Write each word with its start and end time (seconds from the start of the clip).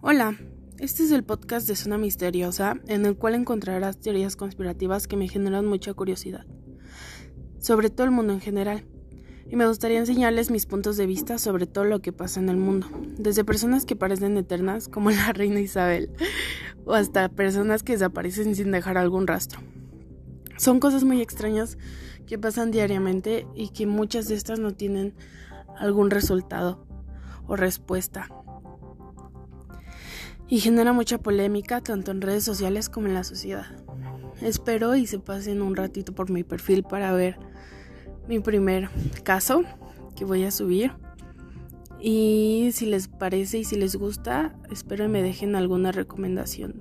Hola, 0.00 0.36
este 0.78 1.02
es 1.02 1.10
el 1.10 1.24
podcast 1.24 1.66
de 1.66 1.74
Zona 1.74 1.98
Misteriosa, 1.98 2.76
en 2.86 3.04
el 3.04 3.16
cual 3.16 3.34
encontrarás 3.34 3.98
teorías 3.98 4.36
conspirativas 4.36 5.08
que 5.08 5.16
me 5.16 5.26
generan 5.26 5.66
mucha 5.66 5.92
curiosidad, 5.92 6.46
sobre 7.58 7.90
todo 7.90 8.04
el 8.04 8.12
mundo 8.12 8.32
en 8.32 8.40
general. 8.40 8.84
Y 9.48 9.56
me 9.56 9.66
gustaría 9.66 9.98
enseñarles 9.98 10.52
mis 10.52 10.66
puntos 10.66 10.96
de 10.98 11.06
vista 11.06 11.36
sobre 11.36 11.66
todo 11.66 11.82
lo 11.82 12.00
que 12.00 12.12
pasa 12.12 12.38
en 12.38 12.48
el 12.48 12.58
mundo, 12.58 12.86
desde 13.18 13.42
personas 13.42 13.84
que 13.86 13.96
parecen 13.96 14.36
eternas, 14.36 14.86
como 14.86 15.10
la 15.10 15.32
reina 15.32 15.58
Isabel, 15.58 16.12
o 16.84 16.94
hasta 16.94 17.28
personas 17.28 17.82
que 17.82 17.94
desaparecen 17.94 18.54
sin 18.54 18.70
dejar 18.70 18.98
algún 18.98 19.26
rastro. 19.26 19.60
Son 20.58 20.78
cosas 20.78 21.02
muy 21.02 21.20
extrañas 21.20 21.76
que 22.24 22.38
pasan 22.38 22.70
diariamente 22.70 23.48
y 23.56 23.70
que 23.70 23.88
muchas 23.88 24.28
de 24.28 24.36
estas 24.36 24.60
no 24.60 24.70
tienen 24.74 25.16
algún 25.76 26.10
resultado 26.10 26.86
o 27.48 27.56
respuesta 27.56 28.28
y 30.48 30.60
genera 30.60 30.92
mucha 30.92 31.18
polémica 31.18 31.80
tanto 31.80 32.10
en 32.10 32.20
redes 32.20 32.44
sociales 32.44 32.88
como 32.88 33.06
en 33.06 33.14
la 33.14 33.24
sociedad. 33.24 33.66
Espero 34.40 34.96
y 34.96 35.06
se 35.06 35.18
pasen 35.18 35.62
un 35.62 35.76
ratito 35.76 36.14
por 36.14 36.30
mi 36.30 36.44
perfil 36.44 36.84
para 36.84 37.12
ver 37.12 37.38
mi 38.28 38.40
primer 38.40 38.88
caso 39.24 39.62
que 40.16 40.24
voy 40.24 40.44
a 40.44 40.50
subir. 40.50 40.92
Y 42.00 42.70
si 42.72 42.86
les 42.86 43.08
parece 43.08 43.58
y 43.58 43.64
si 43.64 43.76
les 43.76 43.96
gusta, 43.96 44.54
espero 44.70 45.08
me 45.08 45.22
dejen 45.22 45.56
alguna 45.56 45.90
recomendación. 45.90 46.80